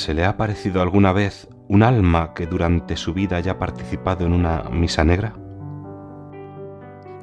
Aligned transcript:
¿Se 0.00 0.14
le 0.14 0.24
ha 0.24 0.38
parecido 0.38 0.80
alguna 0.80 1.12
vez 1.12 1.46
un 1.68 1.82
alma 1.82 2.32
que 2.32 2.46
durante 2.46 2.96
su 2.96 3.12
vida 3.12 3.36
haya 3.36 3.58
participado 3.58 4.24
en 4.24 4.32
una 4.32 4.62
misa 4.70 5.04
negra? 5.04 5.34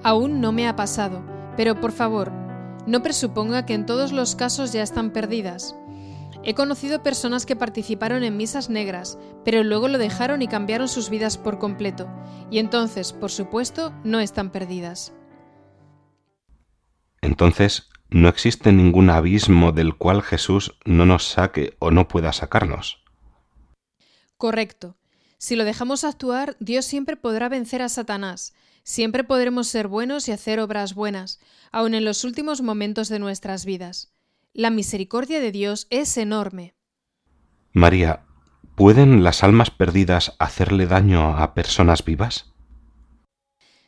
Aún 0.03 0.41
no 0.41 0.51
me 0.51 0.67
ha 0.67 0.75
pasado, 0.75 1.23
pero 1.57 1.81
por 1.81 1.91
favor, 1.91 2.31
no 2.85 3.01
presuponga 3.01 3.65
que 3.65 3.73
en 3.73 3.87
todos 3.87 4.11
los 4.11 4.35
casos 4.35 4.73
ya 4.73 4.83
están 4.83 5.09
perdidas. 5.09 5.75
He 6.43 6.53
conocido 6.53 7.01
personas 7.01 7.47
que 7.47 7.55
participaron 7.55 8.23
en 8.23 8.37
misas 8.37 8.69
negras, 8.69 9.17
pero 9.43 9.63
luego 9.63 9.87
lo 9.87 9.97
dejaron 9.97 10.43
y 10.43 10.47
cambiaron 10.47 10.87
sus 10.87 11.09
vidas 11.09 11.39
por 11.39 11.57
completo, 11.57 12.07
y 12.51 12.59
entonces, 12.59 13.11
por 13.11 13.31
supuesto, 13.31 13.91
no 14.03 14.19
están 14.19 14.51
perdidas. 14.51 15.15
Entonces, 17.23 17.89
no 18.09 18.29
existe 18.29 18.71
ningún 18.71 19.09
abismo 19.09 19.71
del 19.71 19.95
cual 19.95 20.21
Jesús 20.21 20.75
no 20.85 21.05
nos 21.05 21.27
saque 21.27 21.75
o 21.79 21.91
no 21.91 22.07
pueda 22.07 22.33
sacarnos. 22.33 23.03
Correcto. 24.37 24.95
Si 25.37 25.55
lo 25.55 25.65
dejamos 25.65 26.03
actuar, 26.03 26.55
Dios 26.59 26.85
siempre 26.85 27.17
podrá 27.17 27.49
vencer 27.49 27.81
a 27.81 27.89
Satanás. 27.89 28.53
Siempre 28.83 29.23
podremos 29.23 29.67
ser 29.67 29.87
buenos 29.87 30.27
y 30.27 30.31
hacer 30.31 30.59
obras 30.59 30.93
buenas, 30.93 31.39
aun 31.71 31.93
en 31.93 32.05
los 32.05 32.23
últimos 32.23 32.61
momentos 32.61 33.09
de 33.09 33.19
nuestras 33.19 33.65
vidas. 33.65 34.13
La 34.53 34.69
misericordia 34.69 35.39
de 35.39 35.51
Dios 35.51 35.87
es 35.89 36.17
enorme. 36.17 36.73
María, 37.73 38.23
¿pueden 38.75 39.23
las 39.23 39.43
almas 39.43 39.69
perdidas 39.69 40.35
hacerle 40.39 40.87
daño 40.87 41.37
a 41.37 41.53
personas 41.53 42.03
vivas? 42.03 42.53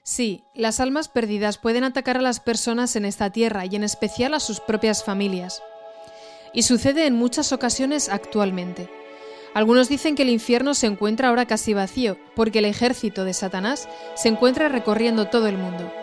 Sí, 0.10 0.44
las 0.56 0.80
almas 0.80 1.08
perdidas 1.08 1.60
pueden 1.60 1.84
atacar 1.84 2.18
a 2.18 2.22
las 2.24 2.40
personas 2.40 2.96
en 2.96 3.06
esta 3.06 3.30
tierra 3.30 3.68
y 3.68 3.76
en 3.76 3.84
especial 3.84 4.34
a 4.34 4.40
sus 4.40 4.60
propias 4.60 5.04
familias. 5.04 5.62
Y 6.52 6.64
sucede 6.64 7.06
en 7.06 7.14
muchas 7.14 7.54
ocasiones 7.54 8.10
actualmente. 8.10 8.90
Algunos 9.54 9.88
dicen 9.88 10.16
que 10.16 10.24
el 10.24 10.30
infierno 10.30 10.74
se 10.74 10.88
encuentra 10.88 11.30
ahora 11.30 11.46
casi 11.46 11.76
vacío, 11.76 12.18
porque 12.36 12.58
el 12.58 12.66
ejército 12.66 13.24
de 13.24 13.36
Satanás 13.36 13.88
se 14.16 14.30
encuentra 14.30 14.68
recorriendo 14.68 15.28
todo 15.28 15.46
el 15.46 15.60
mundo. 15.60 15.94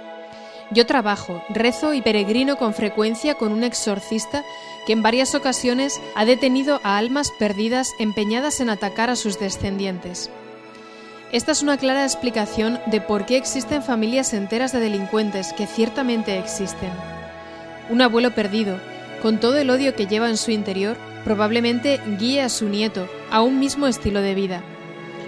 Yo 0.71 0.87
trabajo, 0.87 1.43
rezo 1.49 1.93
y 1.93 2.01
peregrino 2.01 2.59
con 2.59 2.75
frecuencia 2.75 3.35
con 3.35 3.51
un 3.51 3.65
exorcista 3.65 4.45
que 4.87 4.93
en 4.93 5.03
varias 5.03 5.35
ocasiones 5.35 6.01
ha 6.15 6.25
detenido 6.25 6.81
a 6.85 6.97
almas 6.97 7.33
perdidas 7.41 7.91
empeñadas 7.99 8.61
en 8.61 8.71
atacar 8.71 9.11
a 9.11 9.17
sus 9.17 9.41
descendientes. 9.41 10.31
Esta 11.33 11.53
es 11.53 11.63
una 11.63 11.77
clara 11.77 12.05
explicación 12.05 12.79
de 12.87 13.01
por 13.01 13.27
qué 13.27 13.37
existen 13.37 13.83
familias 13.83 14.33
enteras 14.33 14.73
de 14.73 14.79
delincuentes 14.79 15.53
que 15.53 15.67
ciertamente 15.67 16.39
existen. 16.39 16.93
Un 17.91 18.01
abuelo 18.01 18.33
perdido, 18.33 18.79
con 19.23 19.41
todo 19.41 19.57
el 19.57 19.71
odio 19.71 19.97
que 19.97 20.07
lleva 20.07 20.29
en 20.31 20.37
su 20.37 20.53
interior, 20.53 20.97
probablemente 21.25 22.01
guíe 22.19 22.43
a 22.43 22.49
su 22.49 22.69
nieto 22.69 23.09
a 23.33 23.43
un 23.43 23.59
mismo 23.59 23.89
estilo 23.89 24.21
de 24.21 24.37
vida. 24.37 24.63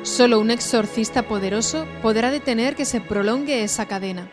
Solo 0.04 0.38
un 0.38 0.52
exorcista 0.52 1.24
poderoso 1.24 1.84
podrá 2.00 2.30
detener 2.30 2.76
que 2.76 2.84
se 2.84 3.00
prolongue 3.00 3.64
esa 3.64 3.86
cadena. 3.86 4.30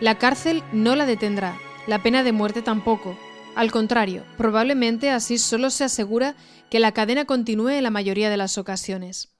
La 0.00 0.16
cárcel 0.16 0.62
no 0.72 0.94
la 0.94 1.06
detendrá, 1.06 1.58
la 1.88 2.00
pena 2.04 2.22
de 2.22 2.30
muerte 2.30 2.62
tampoco. 2.62 3.18
Al 3.56 3.72
contrario, 3.72 4.22
probablemente 4.36 5.10
así 5.10 5.38
solo 5.38 5.70
se 5.70 5.82
asegura 5.82 6.36
que 6.70 6.78
la 6.78 6.92
cadena 6.92 7.24
continúe 7.24 7.70
en 7.70 7.82
la 7.82 7.90
mayoría 7.90 8.30
de 8.30 8.36
las 8.36 8.58
ocasiones. 8.58 9.30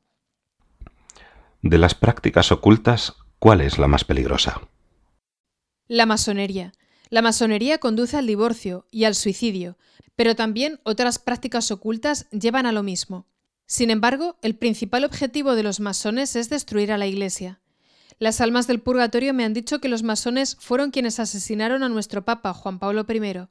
De 1.62 1.76
las 1.76 1.96
prácticas 1.96 2.52
ocultas, 2.52 3.14
¿cuál 3.41 3.60
es 3.60 3.78
la 3.78 3.88
más 3.88 4.04
peligrosa? 4.04 4.60
La 5.88 6.06
masonería. 6.06 6.72
La 7.10 7.20
masonería 7.20 7.78
conduce 7.78 8.16
al 8.16 8.28
divorcio 8.28 8.86
y 8.92 9.04
al 9.04 9.16
suicidio, 9.16 9.76
pero 10.14 10.36
también 10.36 10.78
otras 10.84 11.19
prácticas 11.19 11.72
ocultas 11.72 12.28
llevan 12.30 12.66
a 12.66 12.72
lo 12.72 12.84
mismo. 12.84 13.26
Sin 13.66 13.91
embargo, 13.91 14.36
el 14.41 14.54
principal 14.54 15.04
objetivo 15.04 15.56
de 15.56 15.64
los 15.64 15.80
masones 15.80 16.36
es 16.36 16.48
destruir 16.48 16.92
a 16.92 16.98
la 16.98 17.08
Iglesia. 17.08 17.60
Las 18.20 18.40
almas 18.40 18.69
del 18.69 18.80
purgatorio 18.80 19.34
me 19.34 19.44
han 19.44 19.52
dicho 19.52 19.80
que 19.80 19.88
los 19.88 20.04
masones 20.04 20.56
fueron 20.60 20.92
quienes 20.92 21.19
asesinaron 21.19 21.82
a 21.82 21.88
nuestro 21.88 22.25
Papa 22.25 22.54
Juan 22.54 22.78
Pablo 22.78 23.04
I 23.08 23.48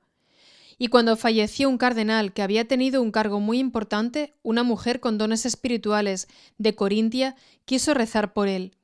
y 0.77 0.87
cuando 0.89 1.17
falleció 1.17 1.69
un 1.69 1.77
cardenal 1.77 2.33
que 2.33 2.43
había 2.43 2.67
tenido 2.67 3.01
un 3.01 3.11
cargo 3.11 3.39
muy 3.39 3.59
importante, 3.59 4.35
una 4.43 4.63
mujer 4.63 4.99
con 4.99 5.17
dones 5.17 5.45
espirituales 5.45 6.27
de 6.57 6.75
Corintia 6.75 7.35
quiso 7.65 7.93
rezar 7.93 8.33
por 8.33 8.47
él. 8.47 8.75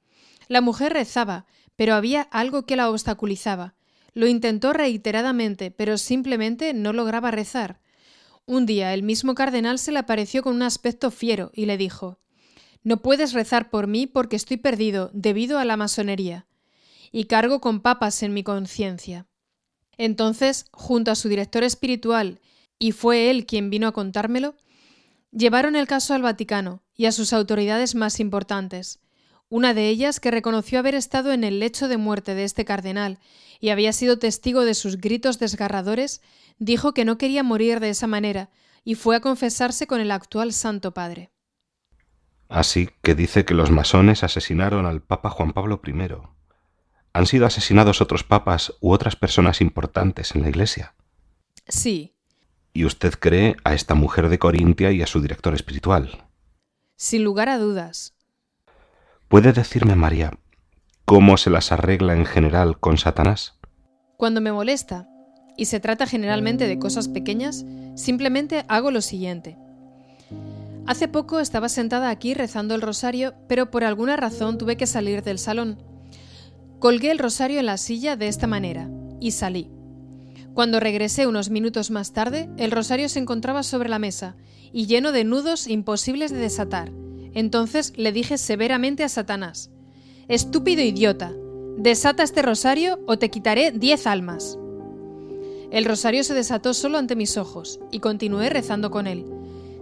La 0.47 0.61
mujer 0.61 0.93
rezaba, 0.93 1.45
pero 1.75 1.93
había 1.93 2.21
algo 2.21 2.65
que 2.65 2.75
la 2.75 2.89
obstaculizaba. 2.89 3.75
Lo 4.13 4.27
intentó 4.27 4.73
reiteradamente, 4.73 5.71
pero 5.71 5.97
simplemente 5.97 6.73
no 6.73 6.93
lograba 6.93 7.31
rezar. 7.31 7.79
Un 8.45 8.65
día 8.65 8.93
el 8.93 9.03
mismo 9.03 9.35
cardenal 9.35 9.79
se 9.79 9.91
le 9.91 9.99
apareció 9.99 10.43
con 10.43 10.55
un 10.55 10.63
aspecto 10.63 11.11
fiero 11.11 11.51
y 11.53 11.65
le 11.65 11.77
dijo 11.77 12.19
No 12.83 13.01
puedes 13.01 13.33
rezar 13.33 13.69
por 13.69 13.87
mí 13.87 14.07
porque 14.07 14.35
estoy 14.35 14.57
perdido 14.57 15.11
debido 15.13 15.59
a 15.59 15.65
la 15.65 15.77
masonería, 15.77 16.47
y 17.11 17.25
cargo 17.25 17.61
con 17.61 17.81
papas 17.81 18.21
en 18.23 18.33
mi 18.33 18.43
conciencia. 18.43 19.27
Entonces, 19.97 20.65
junto 20.71 21.11
a 21.11 21.15
su 21.15 21.29
director 21.29 21.63
espiritual, 21.63 22.39
y 22.79 22.91
fue 22.91 23.29
él 23.29 23.45
quien 23.45 23.69
vino 23.69 23.87
a 23.87 23.91
contármelo, 23.93 24.55
llevaron 25.31 25.75
el 25.75 25.87
caso 25.87 26.13
al 26.13 26.21
Vaticano 26.21 26.83
y 26.95 27.05
a 27.05 27.11
sus 27.11 27.33
autoridades 27.33 27.95
más 27.95 28.19
importantes. 28.19 28.99
Una 29.49 29.73
de 29.73 29.89
ellas, 29.89 30.19
que 30.19 30.31
reconoció 30.31 30.79
haber 30.79 30.95
estado 30.95 31.31
en 31.31 31.43
el 31.43 31.59
lecho 31.59 31.87
de 31.87 31.97
muerte 31.97 32.33
de 32.33 32.43
este 32.43 32.65
cardenal 32.65 33.19
y 33.59 33.69
había 33.69 33.93
sido 33.93 34.17
testigo 34.17 34.65
de 34.65 34.73
sus 34.73 34.97
gritos 34.97 35.39
desgarradores, 35.39 36.21
dijo 36.57 36.93
que 36.93 37.05
no 37.05 37.17
quería 37.17 37.43
morir 37.43 37.79
de 37.79 37.89
esa 37.89 38.07
manera 38.07 38.49
y 38.83 38.95
fue 38.95 39.15
a 39.15 39.21
confesarse 39.21 39.87
con 39.87 40.01
el 40.01 40.11
actual 40.11 40.53
Santo 40.53 40.93
Padre. 40.93 41.31
Así 42.49 42.89
que 43.01 43.15
dice 43.15 43.45
que 43.45 43.53
los 43.53 43.71
masones 43.71 44.23
asesinaron 44.23 44.85
al 44.85 45.01
Papa 45.01 45.29
Juan 45.29 45.53
Pablo 45.53 45.81
I. 45.85 45.93
¿Han 47.13 47.27
sido 47.27 47.45
asesinados 47.45 48.01
otros 48.01 48.23
papas 48.23 48.73
u 48.81 48.91
otras 48.91 49.15
personas 49.15 49.61
importantes 49.61 50.33
en 50.35 50.41
la 50.41 50.49
Iglesia? 50.49 50.95
Sí. 51.67 52.15
¿Y 52.73 52.85
usted 52.85 53.13
cree 53.13 53.55
a 53.63 53.75
esta 53.75 53.93
mujer 53.93 54.29
de 54.29 54.39
Corintia 54.39 54.91
y 54.91 55.03
a 55.03 55.07
su 55.07 55.21
director 55.21 55.53
espiritual? 55.53 56.25
Sin 56.95 57.23
lugar 57.23 57.49
a 57.49 57.59
dudas. 57.59 58.15
¿Puede 59.27 59.53
decirme, 59.53 59.95
María, 59.95 60.39
cómo 61.05 61.37
se 61.37 61.51
las 61.51 61.71
arregla 61.71 62.15
en 62.15 62.25
general 62.25 62.79
con 62.79 62.97
Satanás? 62.97 63.59
Cuando 64.17 64.41
me 64.41 64.51
molesta, 64.51 65.07
y 65.55 65.65
se 65.65 65.79
trata 65.79 66.07
generalmente 66.07 66.67
de 66.67 66.79
cosas 66.79 67.07
pequeñas, 67.07 67.63
simplemente 67.95 68.65
hago 68.67 68.89
lo 68.89 69.01
siguiente. 69.01 69.55
Hace 70.87 71.07
poco 71.07 71.39
estaba 71.39 71.69
sentada 71.69 72.09
aquí 72.09 72.33
rezando 72.33 72.73
el 72.73 72.81
rosario, 72.81 73.35
pero 73.47 73.69
por 73.69 73.83
alguna 73.83 74.17
razón 74.17 74.57
tuve 74.57 74.77
que 74.77 74.87
salir 74.87 75.21
del 75.21 75.37
salón. 75.37 75.92
Colgué 76.83 77.11
el 77.11 77.17
rosario 77.17 77.61
en 77.61 77.65
la 77.65 77.77
silla 77.77 78.17
de 78.17 78.27
esta 78.27 78.45
manera 78.45 78.89
y 79.21 79.31
salí. 79.31 79.69
Cuando 80.53 80.81
regresé 80.81 81.27
unos 81.27 81.49
minutos 81.49 81.91
más 81.91 82.11
tarde, 82.11 82.49
el 82.57 82.71
rosario 82.71 83.07
se 83.07 83.19
encontraba 83.19 83.63
sobre 83.63 83.87
la 83.87 83.99
mesa 83.99 84.35
y 84.73 84.85
lleno 84.85 85.13
de 85.13 85.23
nudos 85.23 85.67
imposibles 85.67 86.29
de 86.29 86.39
desatar. 86.39 86.91
Entonces 87.33 87.93
le 87.95 88.11
dije 88.11 88.37
severamente 88.37 89.05
a 89.05 89.07
Satanás, 89.07 89.71
Estúpido 90.27 90.81
idiota, 90.81 91.31
desata 91.77 92.21
este 92.21 92.41
rosario 92.41 92.99
o 93.07 93.17
te 93.17 93.29
quitaré 93.29 93.71
diez 93.71 94.05
almas. 94.05 94.59
El 95.71 95.85
rosario 95.85 96.25
se 96.25 96.33
desató 96.33 96.73
solo 96.73 96.97
ante 96.97 97.15
mis 97.15 97.37
ojos 97.37 97.79
y 97.93 98.01
continué 98.01 98.49
rezando 98.49 98.91
con 98.91 99.07
él, 99.07 99.23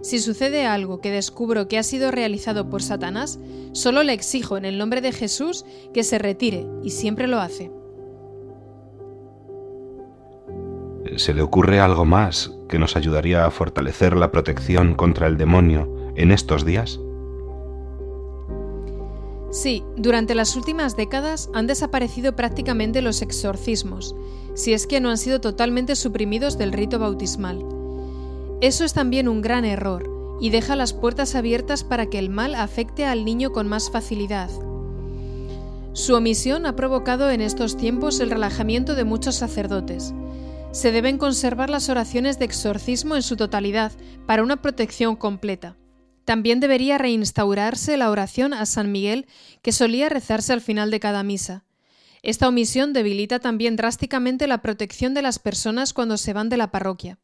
si 0.02 0.18
sucede 0.18 0.66
algo 0.66 1.00
que 1.00 1.10
descubro 1.10 1.68
que 1.68 1.78
ha 1.78 1.82
sido 1.82 2.10
realizado 2.10 2.68
por 2.68 2.82
Satanás, 2.82 3.38
solo 3.72 4.02
le 4.02 4.12
exijo 4.12 4.56
en 4.56 4.64
el 4.64 4.76
nombre 4.76 5.00
de 5.00 5.12
Jesús 5.12 5.64
que 5.94 6.02
se 6.02 6.18
retire, 6.18 6.66
y 6.82 6.90
siempre 6.90 7.28
lo 7.28 7.38
hace. 7.38 7.70
¿Se 11.16 11.34
le 11.34 11.42
ocurre 11.42 11.78
algo 11.78 12.04
más 12.04 12.52
que 12.68 12.78
nos 12.78 12.96
ayudaría 12.96 13.44
a 13.44 13.50
fortalecer 13.50 14.16
la 14.16 14.32
protección 14.32 14.94
contra 14.94 15.26
el 15.26 15.36
demonio 15.36 16.12
en 16.16 16.32
estos 16.32 16.64
días? 16.64 16.98
Sí, 19.50 19.84
durante 19.96 20.34
las 20.34 20.56
últimas 20.56 20.96
décadas 20.96 21.50
han 21.52 21.66
desaparecido 21.66 22.34
prácticamente 22.34 23.02
los 23.02 23.20
exorcismos, 23.20 24.16
si 24.54 24.72
es 24.72 24.86
que 24.86 25.00
no 25.00 25.10
han 25.10 25.18
sido 25.18 25.40
totalmente 25.40 25.94
suprimidos 25.94 26.56
del 26.56 26.72
rito 26.72 26.98
bautismal. 26.98 27.81
Eso 28.62 28.84
es 28.84 28.92
también 28.92 29.26
un 29.26 29.42
gran 29.42 29.64
error 29.64 30.08
y 30.40 30.50
deja 30.50 30.76
las 30.76 30.92
puertas 30.92 31.34
abiertas 31.34 31.82
para 31.82 32.06
que 32.06 32.20
el 32.20 32.30
mal 32.30 32.54
afecte 32.54 33.04
al 33.04 33.24
niño 33.24 33.50
con 33.50 33.66
más 33.66 33.90
facilidad. 33.90 34.48
Su 35.94 36.14
omisión 36.14 36.64
ha 36.64 36.76
provocado 36.76 37.28
en 37.28 37.40
estos 37.40 37.76
tiempos 37.76 38.20
el 38.20 38.30
relajamiento 38.30 38.94
de 38.94 39.02
muchos 39.02 39.34
sacerdotes. 39.34 40.14
Se 40.70 40.92
deben 40.92 41.18
conservar 41.18 41.70
las 41.70 41.88
oraciones 41.88 42.38
de 42.38 42.44
exorcismo 42.44 43.16
en 43.16 43.22
su 43.22 43.34
totalidad 43.34 43.90
para 44.26 44.44
una 44.44 44.62
protección 44.62 45.16
completa. 45.16 45.76
También 46.24 46.60
debería 46.60 46.98
reinstaurarse 46.98 47.96
la 47.96 48.10
oración 48.10 48.54
a 48.54 48.64
San 48.64 48.92
Miguel 48.92 49.26
que 49.62 49.72
solía 49.72 50.08
rezarse 50.08 50.52
al 50.52 50.60
final 50.60 50.92
de 50.92 51.00
cada 51.00 51.24
misa. 51.24 51.64
Esta 52.22 52.46
omisión 52.46 52.92
debilita 52.92 53.40
también 53.40 53.74
drásticamente 53.74 54.46
la 54.46 54.62
protección 54.62 55.14
de 55.14 55.22
las 55.22 55.40
personas 55.40 55.92
cuando 55.92 56.16
se 56.16 56.32
van 56.32 56.48
de 56.48 56.58
la 56.58 56.70
parroquia. 56.70 57.18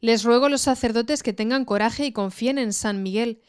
Les 0.00 0.24
ruego 0.24 0.46
a 0.46 0.48
los 0.48 0.62
sacerdotes 0.62 1.22
que 1.22 1.34
tengan 1.34 1.66
coraje 1.66 2.06
y 2.06 2.12
confíen 2.12 2.58
en 2.58 2.72
San 2.72 3.02
Miguel 3.02 3.42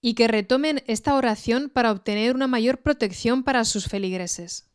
y 0.00 0.14
que 0.14 0.28
retomen 0.28 0.84
esta 0.86 1.16
oración 1.16 1.68
para 1.68 1.90
obtener 1.90 2.34
una 2.34 2.46
mayor 2.46 2.78
protección 2.78 3.42
para 3.42 3.64
sus 3.64 3.88
feligreses. 3.88 4.70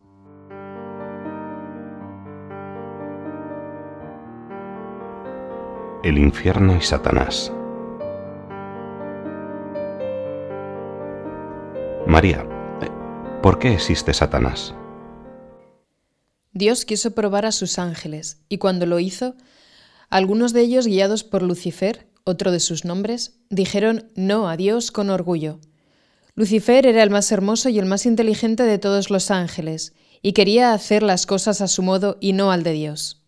El 6.03 6.17
infierno 6.17 6.75
y 6.75 6.81
Satanás. 6.81 7.53
María, 12.07 12.45
¿por 13.41 13.57
qué 13.57 13.73
existe 13.73 14.13
Satanás? 14.13 14.75
Dios 16.51 16.83
quiso 16.83 17.15
probar 17.15 17.45
a 17.45 17.53
sus 17.53 17.79
ángeles, 17.79 18.43
y 18.49 18.57
cuando 18.57 18.85
lo 18.85 18.99
hizo, 18.99 19.35
algunos 20.11 20.51
de 20.51 20.61
ellos, 20.61 20.85
guiados 20.85 21.23
por 21.23 21.41
Lucifer, 21.41 22.07
otro 22.25 22.51
de 22.51 22.59
sus 22.59 22.85
nombres, 22.85 23.39
dijeron 23.49 24.11
no 24.15 24.49
a 24.49 24.57
Dios 24.57 24.91
con 24.91 25.09
orgullo. 25.09 25.59
Lucifer 26.35 26.85
era 26.85 27.01
el 27.01 27.09
más 27.09 27.31
hermoso 27.31 27.69
y 27.69 27.79
el 27.79 27.85
más 27.85 28.05
inteligente 28.05 28.63
de 28.63 28.77
todos 28.77 29.09
los 29.09 29.31
ángeles, 29.31 29.93
y 30.21 30.33
quería 30.33 30.73
hacer 30.73 31.01
las 31.01 31.25
cosas 31.25 31.61
a 31.61 31.67
su 31.67 31.81
modo 31.81 32.17
y 32.19 32.33
no 32.33 32.51
al 32.51 32.63
de 32.63 32.73
Dios. 32.73 33.23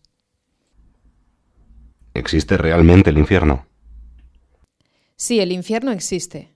¿Existe 2.12 2.56
realmente 2.56 3.10
el 3.10 3.18
infierno? 3.18 3.66
Sí, 5.16 5.40
el 5.40 5.52
infierno 5.52 5.90
existe. 5.90 6.54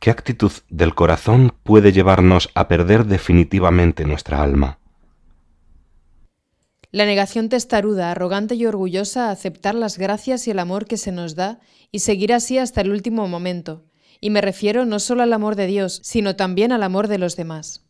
¿Qué 0.00 0.10
actitud 0.10 0.50
del 0.68 0.96
corazón 0.96 1.54
puede 1.62 1.92
llevarnos 1.92 2.50
a 2.54 2.66
perder 2.66 3.06
definitivamente 3.06 4.04
nuestra 4.04 4.42
alma? 4.42 4.80
La 6.92 7.06
negación 7.06 7.48
testaruda, 7.48 8.10
arrogante 8.10 8.54
y 8.54 8.66
orgullosa 8.66 9.28
a 9.28 9.30
aceptar 9.30 9.74
las 9.74 9.96
gracias 9.96 10.46
y 10.46 10.50
el 10.50 10.58
amor 10.58 10.86
que 10.86 10.98
se 10.98 11.10
nos 11.10 11.34
da 11.34 11.58
y 11.90 12.00
seguir 12.00 12.34
así 12.34 12.58
hasta 12.58 12.82
el 12.82 12.90
último 12.90 13.26
momento. 13.28 13.86
Y 14.20 14.28
me 14.28 14.42
refiero 14.42 14.84
no 14.84 14.98
solo 14.98 15.22
al 15.22 15.32
amor 15.32 15.56
de 15.56 15.66
Dios, 15.66 16.00
sino 16.04 16.36
también 16.36 16.70
al 16.70 16.82
amor 16.82 17.08
de 17.08 17.16
los 17.16 17.34
demás. 17.34 17.86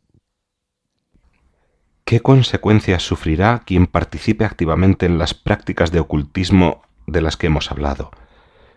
¿Qué 2.04 2.20
consecuencias 2.20 3.02
sufrirá 3.02 3.62
quien 3.66 3.88
participe 3.88 4.44
activamente 4.44 5.04
en 5.04 5.18
las 5.18 5.34
prácticas 5.34 5.90
de 5.90 5.98
ocultismo 5.98 6.82
de 7.08 7.22
las 7.22 7.36
que 7.36 7.48
hemos 7.48 7.72
hablado? 7.72 8.12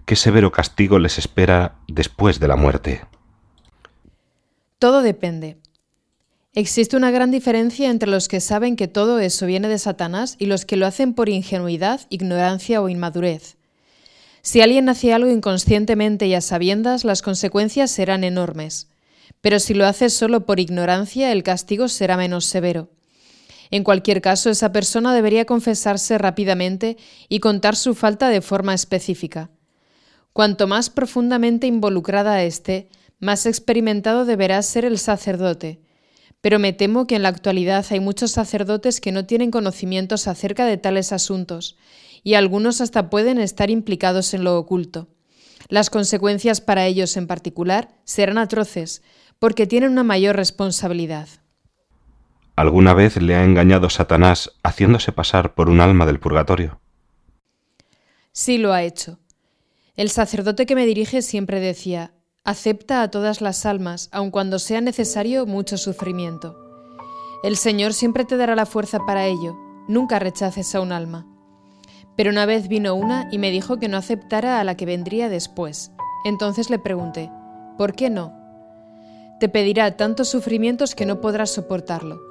¿Qué 0.06 0.16
severo 0.16 0.51
castigo 0.51 0.98
les 0.98 1.19
espera 1.19 1.75
después 1.88 2.39
de 2.39 2.48
la 2.48 2.56
muerte? 2.56 3.06
Todo 4.80 5.04
depende. 5.04 5.57
Existe 6.57 6.95
una 6.95 7.11
gran 7.11 7.31
diferencia 7.31 7.89
entre 7.89 8.09
los 8.09 8.29
que 8.29 8.39
saben 8.39 8.77
que 8.77 8.87
todo 8.87 9.19
eso 9.19 9.45
viene 9.45 9.67
de 9.67 9.77
Satanás 9.77 10.37
y 10.39 10.45
los 10.45 10.63
que 10.63 10.77
lo 10.77 10.87
hacen 10.87 11.13
por 11.13 11.27
ingenuidad, 11.27 11.99
ignorancia 12.09 12.81
o 12.81 12.87
inmadurez. 12.87 13.57
Si 14.41 14.61
alguien 14.61 14.87
hace 14.87 15.11
algo 15.11 15.29
inconscientemente 15.29 16.27
y 16.27 16.33
a 16.33 16.39
sabiendas, 16.39 17.03
las 17.03 17.21
consecuencias 17.21 17.91
serán 17.91 18.23
enormes. 18.23 18.87
Pero 19.41 19.59
si 19.59 19.73
lo 19.73 19.85
hace 19.85 20.09
solo 20.09 20.45
por 20.45 20.61
ignorancia, 20.61 21.33
el 21.33 21.43
castigo 21.43 21.89
será 21.89 22.15
menos 22.15 22.45
severo. 22.45 22.89
En 23.69 23.83
cualquier 23.83 24.21
caso, 24.21 24.49
esa 24.49 24.71
persona 24.71 25.13
debería 25.13 25.43
confesarse 25.43 26.17
rápidamente 26.17 26.95
y 27.27 27.41
contar 27.41 27.75
su 27.75 27.95
falta 27.95 28.29
de 28.29 28.39
forma 28.39 28.73
específica. 28.73 29.49
Cuanto 30.31 30.67
más 30.67 30.89
profundamente 30.89 31.67
involucrada 31.67 32.43
esté, 32.43 32.87
más 33.19 33.45
experimentado 33.45 34.23
deberá 34.23 34.61
ser 34.61 34.85
el 34.85 34.99
sacerdote, 34.99 35.81
pero 36.45 36.59
me 36.59 36.74
temo 36.74 37.07
que 37.07 37.15
en 37.15 37.24
la 37.24 37.30
actualidad 37.30 37.83
hay 37.89 38.00
muchos 38.00 38.30
sacerdotes 38.30 39.01
que 39.01 39.12
no 39.12 39.25
tienen 39.25 39.50
conocimientos 39.50 40.27
acerca 40.27 40.68
de 40.68 40.77
tales 40.77 41.12
asuntos, 41.12 41.75
y 42.21 42.36
algunos 42.36 42.81
hasta 42.81 43.09
pueden 43.09 43.39
estar 43.39 43.71
implicados 43.71 44.31
en 44.36 44.44
lo 44.44 44.56
oculto. 44.59 45.07
Las 45.69 45.89
consecuencias 45.89 46.62
para 46.62 46.86
ellos 46.86 47.18
en 47.18 47.25
particular 47.25 47.95
serán 48.03 48.38
atroces, 48.38 49.01
porque 49.39 49.65
tienen 49.65 49.89
una 49.89 50.03
mayor 50.03 50.36
responsabilidad. 50.36 51.27
¿Alguna 52.56 52.94
vez 52.94 53.19
le 53.19 53.33
ha 53.33 53.44
engañado 53.44 53.89
Satanás 53.89 54.51
haciéndose 54.63 55.12
pasar 55.12 55.56
por 55.56 55.68
un 55.68 55.81
alma 55.81 56.06
del 56.06 56.19
purgatorio? 56.19 56.80
Sí 58.33 58.59
lo 58.59 58.71
ha 58.71 58.83
hecho. 58.83 59.18
El 59.95 60.12
sacerdote 60.12 60.68
que 60.68 60.75
me 60.75 60.86
dirige 60.86 61.24
siempre 61.24 61.59
decía, 61.59 62.13
Acepta 62.45 63.01
a 63.01 63.09
todas 63.09 63.42
las 63.42 63.65
almas, 63.65 64.07
aun 64.12 64.30
cuando 64.30 64.59
sea 64.59 64.80
necesario 64.80 65.47
mucho 65.47 65.80
sufrimiento. 65.80 66.56
El 67.44 67.57
Señor 67.57 67.94
siempre 67.94 68.24
te 68.24 68.38
dará 68.38 68.56
la 68.56 68.68
fuerza 68.68 69.00
para 69.00 69.25
ello, 69.25 69.57
nunca 69.88 70.19
rechaces 70.19 70.75
a 70.75 70.81
un 70.81 70.92
alma. 70.92 71.25
Pero 72.15 72.30
una 72.30 72.45
vez 72.45 72.68
vino 72.68 72.94
una 72.94 73.27
y 73.31 73.39
me 73.39 73.50
dijo 73.50 73.77
que 73.77 73.88
no 73.88 73.97
aceptara 73.97 74.59
a 74.59 74.63
la 74.63 74.77
que 74.77 74.86
vendría 74.86 75.27
después. 75.27 75.92
Entonces 76.24 76.69
le 76.69 76.77
pregunté, 76.77 77.31
¿por 77.80 77.95
qué 77.95 78.12
no? 78.12 78.31
Te 79.39 79.50
pedirá 79.50 79.98
tantos 79.98 80.30
sufrimientos 80.30 80.94
que 80.94 81.07
no 81.07 81.21
podrás 81.21 81.50
soportarlo. 81.50 82.21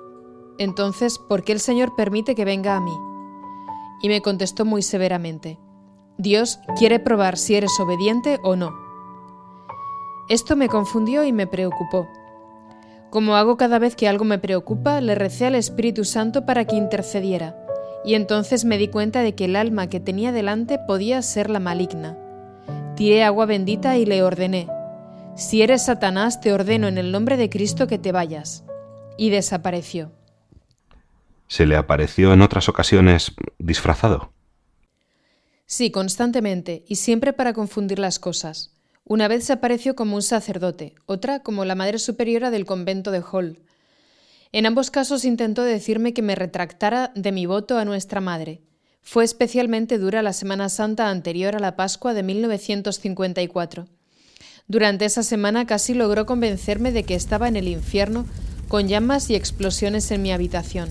Entonces, 0.59 1.19
¿por 1.29 1.43
qué 1.43 1.51
el 1.51 1.61
Señor 1.61 1.97
permite 1.97 2.37
que 2.37 2.45
venga 2.45 2.77
a 2.77 2.81
mí? 2.81 2.97
Y 4.01 4.09
me 4.09 4.23
contestó 4.23 4.65
muy 4.65 4.83
severamente, 4.83 5.59
Dios 6.19 6.61
quiere 6.79 7.01
probar 7.01 7.37
si 7.37 7.57
eres 7.57 7.73
obediente 7.81 8.39
o 8.45 8.55
no. 8.55 8.84
Esto 10.29 10.57
me 10.57 10.69
confundió 10.69 11.25
y 11.25 11.33
me 11.33 11.47
preocupó. 11.47 12.09
Como 13.11 13.37
hago 13.37 13.57
cada 13.57 13.79
vez 13.79 13.95
que 13.95 14.09
algo 14.09 14.25
me 14.25 14.39
preocupa, 14.39 15.01
le 15.01 15.15
recé 15.15 15.47
al 15.47 15.55
Espíritu 15.55 16.05
Santo 16.05 16.47
para 16.47 16.65
que 16.65 16.77
intercediera, 16.77 17.57
y 18.05 18.15
entonces 18.15 18.65
me 18.65 18.79
di 18.79 18.89
cuenta 18.89 19.21
de 19.21 19.35
que 19.35 19.45
el 19.45 19.55
alma 19.55 19.89
que 19.89 20.01
tenía 20.01 20.33
delante 20.33 20.79
podía 20.79 21.21
ser 21.23 21.51
la 21.51 21.61
maligna. 21.61 22.19
Tiré 22.97 23.23
agua 23.23 23.47
bendita 23.47 23.99
y 23.99 24.07
le 24.07 24.23
ordené, 24.23 24.69
Si 25.37 25.63
eres 25.63 25.85
Satanás, 25.87 26.41
te 26.41 26.53
ordeno 26.53 26.87
en 26.87 26.97
el 26.97 27.13
nombre 27.13 27.37
de 27.37 27.51
Cristo 27.51 27.87
que 27.87 27.99
te 27.99 28.13
vayas. 28.13 28.65
Y 29.17 29.31
desapareció. 29.31 30.13
¿Se 31.49 31.67
le 31.67 31.77
apareció 31.77 32.33
en 32.33 32.43
otras 32.43 32.69
ocasiones 32.69 33.33
disfrazado? 33.59 34.33
Sí, 35.67 35.91
constantemente, 35.91 36.85
y 36.89 36.97
siempre 36.97 37.33
para 37.33 37.53
confundir 37.53 37.99
las 37.99 38.19
cosas. 38.19 38.74
Una 39.07 39.29
vez 39.29 39.45
se 39.45 39.53
apareció 39.53 39.95
como 39.95 40.17
un 40.17 40.23
sacerdote, 40.23 40.95
otra 41.05 41.41
como 41.41 41.67
la 41.67 41.75
Madre 41.75 41.99
Superiora 41.99 42.51
del 42.51 42.65
convento 42.65 43.11
de 43.11 43.21
Hall. 43.21 43.59
En 44.51 44.65
ambos 44.65 44.91
casos 44.91 45.27
intentó 45.27 45.63
decirme 45.63 46.15
que 46.15 46.23
me 46.23 46.35
retractara 46.35 47.13
de 47.15 47.31
mi 47.31 47.45
voto 47.45 47.77
a 47.77 47.85
nuestra 47.85 48.23
Madre. 48.23 48.63
Fue 49.03 49.23
especialmente 49.23 49.99
dura 49.99 50.23
la 50.23 50.33
Semana 50.33 50.71
Santa 50.71 51.11
anterior 51.11 51.55
a 51.55 51.59
la 51.59 51.77
Pascua 51.77 52.15
de 52.15 52.23
1954. 52.23 53.89
Durante 54.69 55.05
esa 55.05 55.23
semana 55.23 55.67
casi 55.67 55.93
logró 55.93 56.25
convencerme 56.25 56.91
de 56.91 57.03
que 57.03 57.15
estaba 57.15 57.47
en 57.47 57.57
el 57.57 57.69
infierno 57.69 58.25
con 58.69 58.89
llamas 58.89 59.29
y 59.29 59.35
explosiones 59.35 60.11
en 60.13 60.23
mi 60.23 60.33
habitación. 60.33 60.89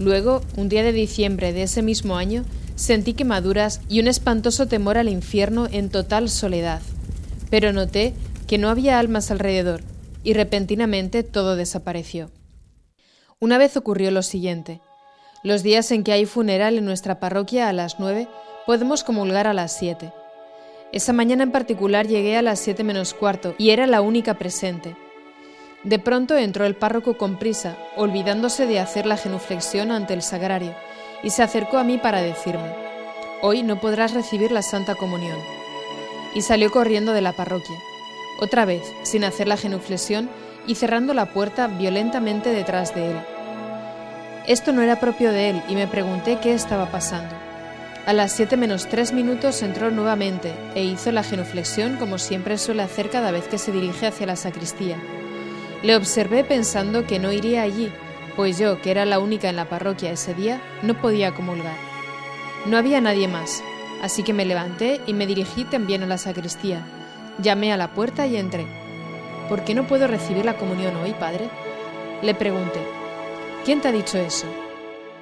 Luego, 0.00 0.40
un 0.56 0.68
día 0.68 0.82
de 0.82 0.92
diciembre 0.92 1.52
de 1.52 1.62
ese 1.62 1.82
mismo 1.82 2.16
año, 2.16 2.44
sentí 2.74 3.14
quemaduras 3.14 3.82
y 3.88 4.00
un 4.00 4.08
espantoso 4.08 4.66
temor 4.66 4.98
al 4.98 5.08
infierno 5.08 5.68
en 5.70 5.90
total 5.90 6.28
soledad 6.28 6.82
pero 7.50 7.72
noté 7.72 8.14
que 8.48 8.58
no 8.58 8.68
había 8.68 8.98
almas 8.98 9.30
alrededor 9.30 9.82
y 10.22 10.32
repentinamente 10.34 11.22
todo 11.22 11.56
desapareció. 11.56 12.30
Una 13.38 13.58
vez 13.58 13.76
ocurrió 13.76 14.10
lo 14.10 14.22
siguiente. 14.22 14.80
Los 15.42 15.62
días 15.62 15.90
en 15.90 16.04
que 16.04 16.12
hay 16.12 16.26
funeral 16.26 16.78
en 16.78 16.84
nuestra 16.84 17.18
parroquia 17.20 17.68
a 17.68 17.72
las 17.72 17.98
nueve, 17.98 18.28
podemos 18.66 19.02
comulgar 19.04 19.46
a 19.46 19.54
las 19.54 19.72
siete. 19.76 20.12
Esa 20.92 21.12
mañana 21.12 21.44
en 21.44 21.52
particular 21.52 22.06
llegué 22.06 22.36
a 22.36 22.42
las 22.42 22.58
siete 22.60 22.84
menos 22.84 23.14
cuarto 23.14 23.54
y 23.56 23.70
era 23.70 23.86
la 23.86 24.00
única 24.00 24.34
presente. 24.34 24.96
De 25.82 25.98
pronto 25.98 26.36
entró 26.36 26.66
el 26.66 26.76
párroco 26.76 27.16
con 27.16 27.38
prisa, 27.38 27.78
olvidándose 27.96 28.66
de 28.66 28.80
hacer 28.80 29.06
la 29.06 29.16
genuflexión 29.16 29.90
ante 29.92 30.12
el 30.12 30.20
sagrario, 30.20 30.74
y 31.22 31.30
se 31.30 31.42
acercó 31.42 31.78
a 31.78 31.84
mí 31.84 31.96
para 31.96 32.20
decirme, 32.20 32.74
Hoy 33.40 33.62
no 33.62 33.80
podrás 33.80 34.12
recibir 34.12 34.52
la 34.52 34.60
Santa 34.60 34.94
Comunión 34.94 35.38
y 36.34 36.42
salió 36.42 36.70
corriendo 36.70 37.12
de 37.12 37.22
la 37.22 37.32
parroquia. 37.32 37.76
otra 38.38 38.64
vez, 38.64 38.82
sin 39.02 39.24
hacer 39.24 39.46
la 39.46 39.58
genuflexión 39.58 40.30
y 40.66 40.74
cerrando 40.76 41.12
la 41.12 41.26
puerta 41.26 41.66
violentamente 41.66 42.50
detrás 42.50 42.94
de 42.94 43.10
él. 43.10 43.16
Esto 44.46 44.72
no 44.72 44.80
era 44.80 44.98
propio 44.98 45.30
de 45.30 45.50
él 45.50 45.62
y 45.68 45.74
me 45.74 45.86
pregunté 45.86 46.38
qué 46.40 46.54
estaba 46.54 46.90
pasando. 46.90 47.34
A 48.06 48.12
las 48.14 48.32
7 48.32 48.56
menos 48.56 48.88
3 48.88 49.12
minutos 49.12 49.62
entró 49.62 49.90
nuevamente 49.90 50.52
e 50.74 50.82
hizo 50.82 51.12
la 51.12 51.22
genuflexión 51.22 51.96
como 51.96 52.18
siempre 52.18 52.56
suele 52.56 52.82
hacer 52.82 53.10
cada 53.10 53.30
vez 53.30 53.46
que 53.46 53.58
se 53.58 53.72
dirige 53.72 54.06
hacia 54.06 54.26
la 54.26 54.36
sacristía. 54.36 54.96
Le 55.82 55.96
observé 55.96 56.42
pensando 56.42 57.06
que 57.06 57.18
no 57.18 57.30
iría 57.30 57.62
allí, 57.62 57.92
pues 58.36 58.58
yo, 58.58 58.80
que 58.80 58.90
era 58.90 59.04
la 59.04 59.18
única 59.18 59.48
en 59.48 59.56
la 59.56 59.68
parroquia 59.68 60.10
ese 60.10 60.34
día, 60.34 60.60
no 60.82 61.00
podía 61.00 61.34
comulgar. 61.34 61.76
No 62.66 62.76
había 62.76 63.00
nadie 63.00 63.28
más, 63.28 63.62
así 64.02 64.22
que 64.22 64.32
me 64.32 64.44
levanté 64.44 65.00
y 65.06 65.14
me 65.14 65.26
dirigí 65.26 65.64
también 65.64 66.02
a 66.02 66.06
la 66.06 66.18
sacristía. 66.18 66.84
Llamé 67.42 67.72
a 67.72 67.76
la 67.76 67.94
puerta 67.94 68.26
y 68.26 68.36
entré. 68.36 68.66
¿Por 69.48 69.64
qué 69.64 69.74
no 69.74 69.86
puedo 69.86 70.06
recibir 70.06 70.44
la 70.44 70.56
comunión 70.56 70.96
hoy, 70.96 71.12
padre? 71.12 71.48
Le 72.22 72.34
pregunté. 72.34 72.80
¿Quién 73.64 73.80
te 73.80 73.88
ha 73.88 73.92
dicho 73.92 74.18
eso? 74.18 74.46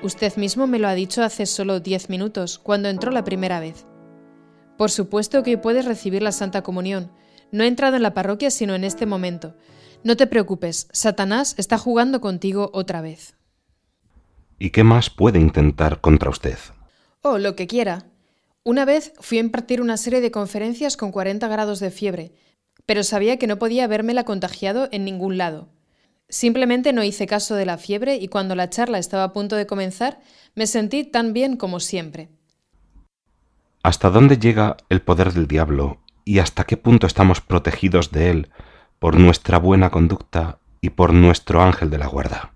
Usted 0.02 0.36
mismo 0.36 0.66
me 0.66 0.78
lo 0.78 0.88
ha 0.88 0.94
dicho 0.94 1.22
hace 1.22 1.46
solo 1.46 1.80
diez 1.80 2.08
minutos, 2.08 2.58
cuando 2.58 2.88
entró 2.88 3.10
la 3.10 3.24
primera 3.24 3.58
vez. 3.58 3.86
Por 4.76 4.90
supuesto 4.90 5.42
que 5.42 5.50
hoy 5.50 5.56
puedes 5.56 5.84
recibir 5.84 6.22
la 6.22 6.32
Santa 6.32 6.62
Comunión. 6.62 7.10
No 7.50 7.64
he 7.64 7.66
entrado 7.66 7.96
en 7.96 8.02
la 8.02 8.14
parroquia 8.14 8.50
sino 8.50 8.74
en 8.74 8.84
este 8.84 9.06
momento. 9.06 9.56
No 10.04 10.16
te 10.16 10.28
preocupes, 10.28 10.88
Satanás 10.92 11.54
está 11.58 11.78
jugando 11.78 12.20
contigo 12.20 12.70
otra 12.72 13.00
vez. 13.00 13.36
¿Y 14.58 14.70
qué 14.70 14.84
más 14.84 15.10
puede 15.10 15.40
intentar 15.40 16.00
contra 16.00 16.30
usted? 16.30 16.58
Oh, 17.22 17.38
lo 17.38 17.56
que 17.56 17.66
quiera. 17.66 18.06
Una 18.68 18.84
vez 18.84 19.14
fui 19.18 19.38
a 19.38 19.40
impartir 19.40 19.80
una 19.80 19.96
serie 19.96 20.20
de 20.20 20.30
conferencias 20.30 20.98
con 20.98 21.10
40 21.10 21.48
grados 21.48 21.80
de 21.80 21.90
fiebre, 21.90 22.32
pero 22.84 23.02
sabía 23.02 23.38
que 23.38 23.46
no 23.46 23.58
podía 23.58 23.84
habérmela 23.84 24.24
contagiado 24.24 24.90
en 24.92 25.06
ningún 25.06 25.38
lado. 25.38 25.70
Simplemente 26.28 26.92
no 26.92 27.02
hice 27.02 27.26
caso 27.26 27.54
de 27.54 27.64
la 27.64 27.78
fiebre 27.78 28.16
y 28.16 28.28
cuando 28.28 28.54
la 28.54 28.68
charla 28.68 28.98
estaba 28.98 29.24
a 29.24 29.32
punto 29.32 29.56
de 29.56 29.66
comenzar, 29.66 30.20
me 30.54 30.66
sentí 30.66 31.04
tan 31.04 31.32
bien 31.32 31.56
como 31.56 31.80
siempre. 31.80 32.28
¿Hasta 33.82 34.10
dónde 34.10 34.36
llega 34.36 34.76
el 34.90 35.00
poder 35.00 35.32
del 35.32 35.48
diablo 35.48 36.02
y 36.26 36.40
hasta 36.40 36.64
qué 36.64 36.76
punto 36.76 37.06
estamos 37.06 37.40
protegidos 37.40 38.10
de 38.10 38.28
él 38.28 38.50
por 38.98 39.18
nuestra 39.18 39.56
buena 39.56 39.88
conducta 39.88 40.58
y 40.82 40.90
por 40.90 41.14
nuestro 41.14 41.62
ángel 41.62 41.88
de 41.88 41.96
la 41.96 42.06
guarda? 42.06 42.52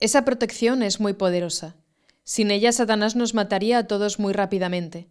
Esa 0.00 0.26
protección 0.26 0.82
es 0.82 1.00
muy 1.00 1.14
poderosa. 1.14 1.76
Sin 2.24 2.50
ella 2.50 2.72
Satanás 2.72 3.16
nos 3.16 3.34
mataría 3.34 3.78
a 3.78 3.86
todos 3.86 4.18
muy 4.18 4.32
rápidamente. 4.32 5.08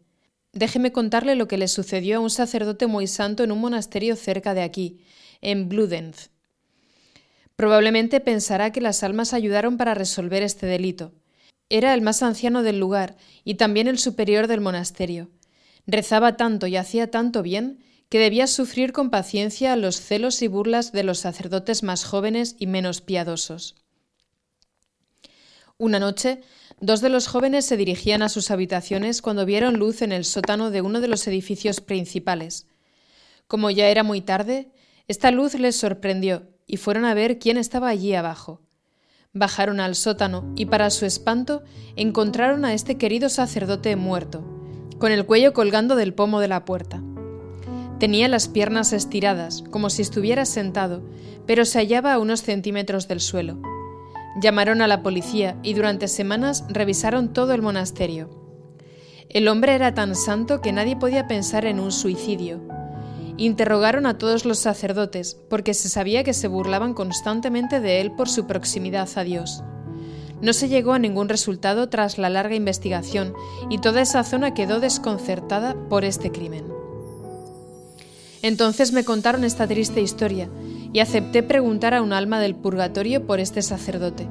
Déjeme 0.53 0.91
contarle 0.91 1.36
lo 1.36 1.48
que 1.48 1.58
le 1.58 1.68
sucedió 1.68 2.18
a 2.18 2.20
un 2.20 2.30
sacerdote 2.30 2.88
muy 2.88 3.08
santo 3.08 3.44
en 3.44 3.51
un 3.51 3.60
monasterio 3.60 4.15
cerca 4.15 4.53
de 4.53 4.63
aquí, 4.63 5.01
en 5.41 5.70
Bludenz. 5.70 6.30
Probablemente 7.56 8.20
pensará 8.20 8.72
que 8.72 8.82
las 8.82 9.03
almas 9.03 9.34
ayudaron 9.34 9.77
para 9.77 9.94
resolver 9.94 10.44
este 10.44 10.65
delito. 10.65 11.13
Era 11.70 11.94
el 11.94 12.01
más 12.01 12.22
anciano 12.24 12.63
del 12.63 12.80
lugar 12.80 13.15
y 13.44 13.56
también 13.56 13.88
el 13.88 13.98
superior 13.98 14.48
del 14.48 14.62
monasterio. 14.62 15.30
Rezaba 15.88 16.36
tanto 16.36 16.68
y 16.68 16.75
hacía 16.75 17.12
tanto 17.12 17.44
bien 17.44 17.84
que 18.10 18.20
debía 18.20 18.48
sufrir 18.48 18.91
con 18.91 19.10
paciencia 19.10 19.75
los 19.77 20.01
celos 20.01 20.41
y 20.41 20.48
burlas 20.48 20.91
de 20.91 21.03
los 21.03 21.20
sacerdotes 21.20 21.82
más 21.82 22.03
jóvenes 22.03 22.56
y 22.60 22.68
menos 22.68 23.00
piadosos. 23.00 23.75
Una 25.77 25.98
noche, 25.98 26.41
dos 26.81 27.00
de 27.00 27.09
los 27.09 27.27
jóvenes 27.27 27.65
se 27.65 27.77
dirigían 27.77 28.23
a 28.23 28.29
sus 28.29 28.51
habitaciones 28.51 29.21
cuando 29.21 29.45
vieron 29.45 29.77
luz 29.77 30.01
en 30.01 30.11
el 30.11 30.25
sótano 30.25 30.71
de 30.71 30.81
uno 30.81 31.00
de 31.00 31.07
los 31.07 31.25
edificios 31.27 31.79
principales. 31.79 32.67
Como 33.47 33.69
ya 33.69 33.88
era 33.88 34.03
muy 34.03 34.21
tarde, 34.21 34.71
esta 35.07 35.29
luz 35.31 35.53
les 35.53 35.75
sorprendió 35.75 36.50
y 36.65 36.77
fueron 36.77 37.05
a 37.05 37.13
ver 37.13 37.38
quién 37.38 37.57
estaba 37.57 37.89
allí 37.89 38.15
abajo. 38.15 38.61
Bajaron 39.33 39.79
al 39.79 39.95
sótano 39.95 40.51
y 40.55 40.65
para 40.65 40.89
su 40.89 41.05
espanto 41.05 41.63
encontraron 41.95 42.65
a 42.65 42.73
este 42.73 42.97
querido 42.97 43.29
sacerdote 43.29 43.95
muerto, 43.95 44.43
con 44.97 45.11
el 45.11 45.25
cuello 45.25 45.53
colgando 45.53 45.95
del 45.95 46.13
pomo 46.13 46.39
de 46.39 46.47
la 46.47 46.65
puerta. 46.65 47.03
Tenía 48.00 48.27
las 48.27 48.47
piernas 48.47 48.91
estiradas, 48.91 49.63
como 49.69 49.91
si 49.91 50.01
estuviera 50.01 50.45
sentado, 50.45 51.03
pero 51.45 51.65
se 51.65 51.77
hallaba 51.77 52.13
a 52.13 52.19
unos 52.19 52.41
centímetros 52.41 53.07
del 53.07 53.19
suelo. 53.19 53.61
Llamaron 54.41 54.81
a 54.81 54.88
la 54.88 55.03
policía 55.03 55.55
y 55.62 55.75
durante 55.75 56.07
semanas 56.07 56.63
revisaron 56.67 57.31
todo 57.31 57.53
el 57.53 57.62
monasterio. 57.62 58.27
El 59.29 59.48
hombre 59.48 59.75
era 59.75 59.93
tan 59.93 60.15
santo 60.15 60.62
que 60.62 60.74
nadie 60.74 60.95
podía 60.95 61.27
pensar 61.27 61.65
en 61.65 61.79
un 61.79 61.91
suicidio. 61.91 62.60
Interrogaron 63.38 64.07
a 64.07 64.17
todos 64.17 64.45
los 64.45 64.57
sacerdotes, 64.57 65.38
porque 65.48 65.75
se 65.75 65.89
sabía 65.89 66.24
que 66.24 66.33
se 66.33 66.48
burlaban 66.48 66.95
constantemente 66.95 67.81
de 67.81 68.01
él 68.01 68.13
por 68.13 68.29
su 68.29 68.48
proximidad 68.48 69.07
a 69.15 69.24
Dios. 69.24 69.63
No 70.41 70.53
se 70.53 70.69
llegó 70.69 70.93
a 70.93 71.00
ningún 71.00 71.29
resultado 71.29 71.89
tras 71.89 72.17
la 72.17 72.31
larga 72.31 72.55
investigación 72.55 73.36
y 73.69 73.77
toda 73.77 74.01
esa 74.01 74.24
zona 74.24 74.55
quedó 74.55 74.79
desconcertada 74.79 75.75
por 75.88 76.03
este 76.03 76.31
crimen. 76.31 76.65
Entonces 78.41 78.91
me 78.91 79.05
contaron 79.05 79.43
esta 79.43 79.67
triste 79.67 80.01
historia 80.01 80.50
y 80.93 81.00
acepté 81.00 81.43
preguntar 81.43 81.93
a 81.93 82.01
un 82.01 82.13
alma 82.13 82.39
del 82.39 82.55
purgatorio 82.55 83.25
por 83.25 83.39
este 83.39 83.62
sacerdote. 83.62 84.27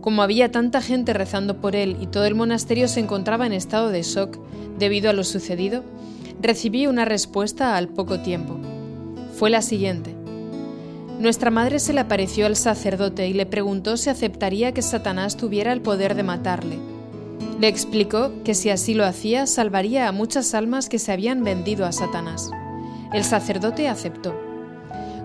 Como 0.00 0.22
había 0.22 0.52
tanta 0.52 0.80
gente 0.80 1.12
rezando 1.12 1.60
por 1.60 1.74
él 1.74 1.96
y 2.00 2.06
todo 2.06 2.26
el 2.26 2.36
monasterio 2.36 2.86
se 2.86 3.00
encontraba 3.00 3.46
en 3.46 3.52
estado 3.52 3.88
de 3.88 4.02
shock 4.02 4.38
debido 4.78 5.10
a 5.10 5.12
lo 5.12 5.24
sucedido, 5.24 5.82
recibí 6.40 6.86
una 6.86 7.04
respuesta 7.04 7.76
al 7.76 7.88
poco 7.88 8.20
tiempo. 8.20 8.56
Fue 9.34 9.50
la 9.50 9.62
siguiente. 9.62 10.14
Nuestra 11.18 11.50
madre 11.50 11.80
se 11.80 11.92
le 11.92 12.00
apareció 12.00 12.46
al 12.46 12.56
sacerdote 12.56 13.26
y 13.26 13.32
le 13.32 13.46
preguntó 13.46 13.96
si 13.96 14.10
aceptaría 14.10 14.72
que 14.72 14.82
Satanás 14.82 15.36
tuviera 15.36 15.72
el 15.72 15.80
poder 15.80 16.14
de 16.14 16.22
matarle. 16.22 16.78
Le 17.58 17.68
explicó 17.68 18.30
que 18.44 18.54
si 18.54 18.70
así 18.70 18.94
lo 18.94 19.04
hacía 19.04 19.46
salvaría 19.46 20.08
a 20.08 20.12
muchas 20.12 20.54
almas 20.54 20.88
que 20.88 20.98
se 20.98 21.10
habían 21.10 21.42
vendido 21.42 21.86
a 21.86 21.92
Satanás. 21.92 22.50
El 23.12 23.24
sacerdote 23.24 23.88
aceptó. 23.88 24.45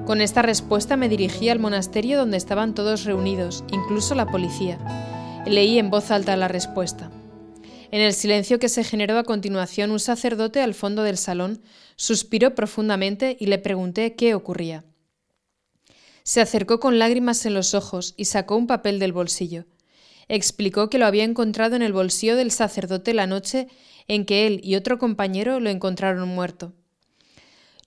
Con 0.05 0.19
esta 0.19 0.41
respuesta 0.41 0.97
me 0.97 1.09
dirigí 1.09 1.49
al 1.49 1.59
monasterio 1.59 2.17
donde 2.17 2.37
estaban 2.37 2.73
todos 2.73 3.05
reunidos, 3.05 3.63
incluso 3.71 4.15
la 4.15 4.25
policía. 4.25 4.79
Leí 5.45 5.77
en 5.77 5.91
voz 5.91 6.09
alta 6.09 6.35
la 6.35 6.47
respuesta. 6.47 7.11
En 7.91 8.01
el 8.01 8.13
silencio 8.13 8.57
que 8.57 8.67
se 8.69 8.83
generó 8.83 9.17
a 9.17 9.23
continuación, 9.23 9.91
un 9.91 9.99
sacerdote 9.99 10.61
al 10.61 10.73
fondo 10.73 11.03
del 11.03 11.17
salón 11.17 11.61
suspiró 11.97 12.55
profundamente 12.55 13.37
y 13.39 13.45
le 13.45 13.59
pregunté 13.59 14.15
qué 14.15 14.33
ocurría. 14.33 14.83
Se 16.23 16.41
acercó 16.41 16.79
con 16.79 16.97
lágrimas 16.97 17.45
en 17.45 17.53
los 17.53 17.73
ojos 17.73 18.13
y 18.17 18.25
sacó 18.25 18.55
un 18.55 18.65
papel 18.65 18.97
del 18.97 19.13
bolsillo. 19.13 19.65
Explicó 20.29 20.89
que 20.89 20.97
lo 20.97 21.05
había 21.05 21.25
encontrado 21.25 21.75
en 21.75 21.81
el 21.81 21.93
bolsillo 21.93 22.35
del 22.35 22.51
sacerdote 22.51 23.13
la 23.13 23.27
noche 23.27 23.67
en 24.07 24.25
que 24.25 24.47
él 24.47 24.61
y 24.63 24.75
otro 24.75 24.97
compañero 24.97 25.59
lo 25.59 25.69
encontraron 25.69 26.27
muerto. 26.27 26.73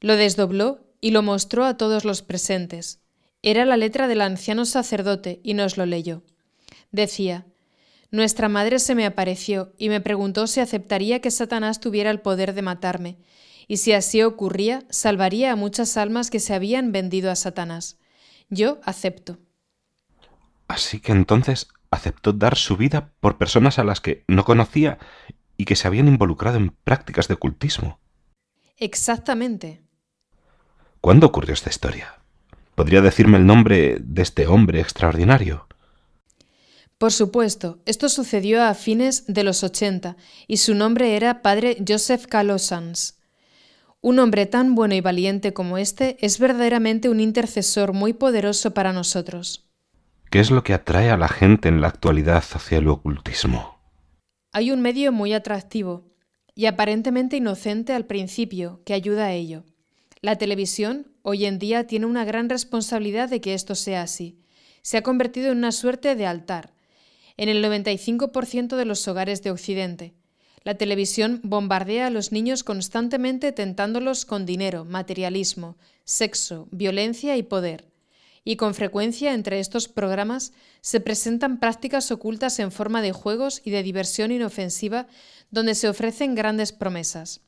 Lo 0.00 0.16
desdobló 0.16 0.83
y 1.04 1.10
lo 1.10 1.22
mostró 1.22 1.66
a 1.66 1.76
todos 1.76 2.06
los 2.06 2.22
presentes. 2.22 3.02
Era 3.42 3.66
la 3.66 3.76
letra 3.76 4.08
del 4.08 4.22
anciano 4.22 4.64
sacerdote 4.64 5.38
y 5.44 5.52
nos 5.52 5.76
lo 5.76 5.84
leyó. 5.84 6.22
Decía, 6.92 7.44
Nuestra 8.10 8.48
madre 8.48 8.78
se 8.78 8.94
me 8.94 9.04
apareció 9.04 9.74
y 9.76 9.90
me 9.90 10.00
preguntó 10.00 10.46
si 10.46 10.60
aceptaría 10.60 11.20
que 11.20 11.30
Satanás 11.30 11.78
tuviera 11.78 12.10
el 12.10 12.22
poder 12.22 12.54
de 12.54 12.62
matarme, 12.62 13.18
y 13.68 13.76
si 13.76 13.92
así 13.92 14.22
ocurría, 14.22 14.84
salvaría 14.88 15.52
a 15.52 15.56
muchas 15.56 15.98
almas 15.98 16.30
que 16.30 16.40
se 16.40 16.54
habían 16.54 16.90
vendido 16.90 17.30
a 17.30 17.36
Satanás. 17.36 17.98
Yo 18.48 18.80
acepto. 18.82 19.36
Así 20.68 21.00
que 21.00 21.12
entonces 21.12 21.68
aceptó 21.90 22.32
dar 22.32 22.56
su 22.56 22.78
vida 22.78 23.12
por 23.20 23.36
personas 23.36 23.78
a 23.78 23.84
las 23.84 24.00
que 24.00 24.24
no 24.26 24.46
conocía 24.46 24.98
y 25.58 25.66
que 25.66 25.76
se 25.76 25.86
habían 25.86 26.08
involucrado 26.08 26.56
en 26.56 26.70
prácticas 26.70 27.28
de 27.28 27.34
ocultismo. 27.34 28.00
Exactamente. 28.78 29.83
¿Cuándo 31.04 31.26
ocurrió 31.26 31.52
esta 31.52 31.68
historia? 31.68 32.14
¿Podría 32.74 33.02
decirme 33.02 33.36
el 33.36 33.44
nombre 33.44 33.98
de 34.00 34.22
este 34.22 34.46
hombre 34.46 34.80
extraordinario? 34.80 35.66
Por 36.96 37.12
supuesto, 37.12 37.82
esto 37.84 38.08
sucedió 38.08 38.64
a 38.64 38.72
fines 38.72 39.26
de 39.26 39.44
los 39.44 39.62
80 39.64 40.16
y 40.46 40.56
su 40.56 40.74
nombre 40.74 41.14
era 41.14 41.42
Padre 41.42 41.76
Joseph 41.86 42.24
Calosans. 42.24 43.20
Un 44.00 44.18
hombre 44.18 44.46
tan 44.46 44.74
bueno 44.74 44.94
y 44.94 45.02
valiente 45.02 45.52
como 45.52 45.76
este 45.76 46.16
es 46.24 46.38
verdaderamente 46.38 47.10
un 47.10 47.20
intercesor 47.20 47.92
muy 47.92 48.14
poderoso 48.14 48.72
para 48.72 48.94
nosotros. 48.94 49.68
¿Qué 50.30 50.40
es 50.40 50.50
lo 50.50 50.64
que 50.64 50.72
atrae 50.72 51.10
a 51.10 51.18
la 51.18 51.28
gente 51.28 51.68
en 51.68 51.82
la 51.82 51.88
actualidad 51.88 52.42
hacia 52.50 52.78
el 52.78 52.88
ocultismo? 52.88 53.78
Hay 54.52 54.70
un 54.70 54.80
medio 54.80 55.12
muy 55.12 55.34
atractivo 55.34 56.14
y 56.54 56.64
aparentemente 56.64 57.36
inocente 57.36 57.92
al 57.92 58.06
principio 58.06 58.80
que 58.86 58.94
ayuda 58.94 59.26
a 59.26 59.32
ello. 59.32 59.64
La 60.24 60.38
televisión 60.38 61.12
hoy 61.20 61.44
en 61.44 61.58
día 61.58 61.86
tiene 61.86 62.06
una 62.06 62.24
gran 62.24 62.48
responsabilidad 62.48 63.28
de 63.28 63.42
que 63.42 63.52
esto 63.52 63.74
sea 63.74 64.00
así. 64.00 64.38
Se 64.80 64.96
ha 64.96 65.02
convertido 65.02 65.52
en 65.52 65.58
una 65.58 65.70
suerte 65.70 66.14
de 66.16 66.24
altar 66.24 66.72
en 67.36 67.50
el 67.50 67.62
95% 67.62 68.76
de 68.76 68.84
los 68.86 69.06
hogares 69.06 69.42
de 69.42 69.50
Occidente. 69.50 70.14
La 70.62 70.76
televisión 70.76 71.42
bombardea 71.44 72.06
a 72.06 72.10
los 72.10 72.32
niños 72.32 72.64
constantemente 72.64 73.52
tentándolos 73.52 74.24
con 74.24 74.46
dinero, 74.46 74.86
materialismo, 74.86 75.76
sexo, 76.04 76.68
violencia 76.70 77.36
y 77.36 77.42
poder. 77.42 77.92
Y 78.44 78.56
con 78.56 78.72
frecuencia 78.72 79.34
entre 79.34 79.60
estos 79.60 79.88
programas 79.88 80.54
se 80.80 81.00
presentan 81.00 81.60
prácticas 81.60 82.10
ocultas 82.10 82.58
en 82.60 82.72
forma 82.72 83.02
de 83.02 83.12
juegos 83.12 83.60
y 83.62 83.72
de 83.72 83.82
diversión 83.82 84.32
inofensiva 84.32 85.06
donde 85.50 85.74
se 85.74 85.86
ofrecen 85.86 86.34
grandes 86.34 86.72
promesas. 86.72 87.42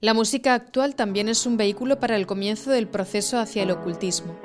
La 0.00 0.14
música 0.14 0.54
actual 0.54 0.94
también 0.94 1.28
es 1.28 1.46
un 1.46 1.56
vehículo 1.56 2.00
para 2.00 2.16
el 2.16 2.26
comienzo 2.26 2.70
del 2.70 2.88
proceso 2.88 3.38
hacia 3.38 3.62
el 3.62 3.70
ocultismo. 3.70 4.36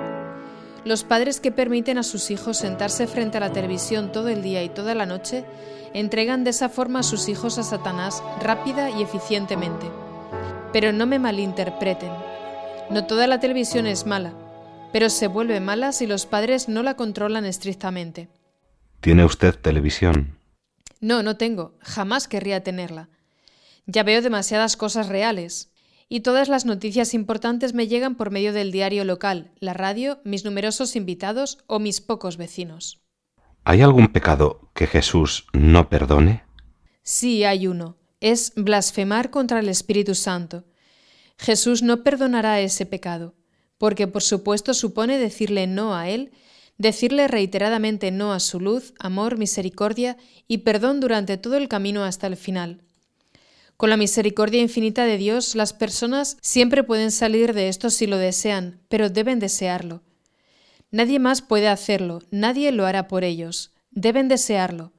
Los 0.84 1.04
padres 1.04 1.40
que 1.40 1.52
permiten 1.52 1.98
a 1.98 2.02
sus 2.02 2.30
hijos 2.30 2.56
sentarse 2.56 3.06
frente 3.06 3.36
a 3.36 3.40
la 3.40 3.52
televisión 3.52 4.12
todo 4.12 4.28
el 4.28 4.42
día 4.42 4.62
y 4.62 4.70
toda 4.70 4.94
la 4.94 5.04
noche 5.04 5.44
entregan 5.92 6.44
de 6.44 6.50
esa 6.50 6.68
forma 6.68 7.00
a 7.00 7.02
sus 7.02 7.28
hijos 7.28 7.58
a 7.58 7.62
Satanás 7.62 8.22
rápida 8.40 8.90
y 8.90 9.02
eficientemente. 9.02 9.86
Pero 10.72 10.92
no 10.92 11.06
me 11.06 11.18
malinterpreten. 11.18 12.12
No 12.88 13.06
toda 13.06 13.26
la 13.26 13.40
televisión 13.40 13.86
es 13.86 14.06
mala, 14.06 14.32
pero 14.92 15.10
se 15.10 15.26
vuelve 15.26 15.60
mala 15.60 15.92
si 15.92 16.06
los 16.06 16.26
padres 16.26 16.68
no 16.68 16.82
la 16.82 16.94
controlan 16.94 17.44
estrictamente. 17.44 18.28
¿Tiene 19.00 19.24
usted 19.24 19.54
televisión? 19.54 20.38
No, 21.00 21.22
no 21.22 21.36
tengo. 21.36 21.74
Jamás 21.80 22.28
querría 22.28 22.62
tenerla. 22.62 23.08
Ya 23.92 24.04
veo 24.04 24.22
demasiadas 24.22 24.76
cosas 24.76 25.08
reales. 25.08 25.72
Y 26.08 26.20
todas 26.20 26.48
las 26.48 26.64
noticias 26.64 27.12
importantes 27.12 27.74
me 27.74 27.88
llegan 27.88 28.14
por 28.14 28.30
medio 28.30 28.52
del 28.52 28.70
diario 28.70 29.04
local, 29.04 29.50
la 29.58 29.74
radio, 29.74 30.20
mis 30.24 30.44
numerosos 30.44 30.94
invitados 30.94 31.58
o 31.66 31.80
mis 31.80 32.00
pocos 32.00 32.36
vecinos. 32.36 33.00
¿Hay 33.64 33.80
algún 33.82 34.08
pecado 34.08 34.70
que 34.74 34.86
Jesús 34.86 35.46
no 35.52 35.88
perdone? 35.88 36.44
Sí, 37.02 37.42
hay 37.42 37.66
uno. 37.66 37.96
Es 38.20 38.52
blasfemar 38.54 39.30
contra 39.30 39.58
el 39.58 39.68
Espíritu 39.68 40.14
Santo. 40.14 40.64
Jesús 41.36 41.82
no 41.82 42.04
perdonará 42.04 42.60
ese 42.60 42.86
pecado, 42.86 43.34
porque 43.76 44.06
por 44.06 44.22
supuesto 44.22 44.72
supone 44.72 45.18
decirle 45.18 45.66
no 45.66 45.96
a 45.96 46.08
Él, 46.08 46.30
decirle 46.78 47.26
reiteradamente 47.26 48.12
no 48.12 48.32
a 48.32 48.38
su 48.38 48.60
luz, 48.60 48.94
amor, 49.00 49.36
misericordia 49.36 50.16
y 50.46 50.58
perdón 50.58 51.00
durante 51.00 51.38
todo 51.38 51.56
el 51.56 51.66
camino 51.66 52.04
hasta 52.04 52.28
el 52.28 52.36
final. 52.36 52.84
Con 53.80 53.88
la 53.88 53.96
misericordia 53.96 54.60
infinita 54.60 55.06
de 55.06 55.16
Dios, 55.16 55.54
las 55.54 55.72
personas 55.72 56.36
siempre 56.42 56.84
pueden 56.84 57.10
salir 57.10 57.54
de 57.54 57.70
esto 57.70 57.88
si 57.88 58.06
lo 58.06 58.18
desean, 58.18 58.78
pero 58.90 59.08
deben 59.08 59.38
desearlo. 59.38 60.02
Nadie 60.90 61.18
más 61.18 61.40
puede 61.40 61.66
hacerlo, 61.66 62.20
nadie 62.30 62.72
lo 62.72 62.84
hará 62.84 63.08
por 63.08 63.24
ellos. 63.24 63.72
Deben 63.90 64.28
desearlo. 64.28 64.92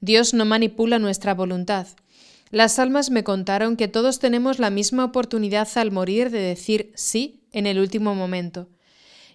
Dios 0.00 0.32
no 0.32 0.46
manipula 0.46 0.98
nuestra 0.98 1.34
voluntad. 1.34 1.86
Las 2.48 2.78
almas 2.78 3.10
me 3.10 3.24
contaron 3.24 3.76
que 3.76 3.88
todos 3.88 4.20
tenemos 4.20 4.58
la 4.58 4.70
misma 4.70 5.04
oportunidad 5.04 5.68
al 5.74 5.90
morir 5.90 6.30
de 6.30 6.38
decir 6.38 6.92
sí 6.94 7.42
en 7.52 7.66
el 7.66 7.78
último 7.78 8.14
momento. 8.14 8.70